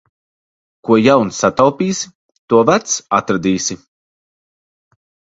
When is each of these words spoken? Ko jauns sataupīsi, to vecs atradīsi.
Ko 0.87 0.95
jauns 1.07 1.41
sataupīsi, 1.43 2.09
to 2.53 2.61
vecs 2.69 2.95
atradīsi. 3.19 3.77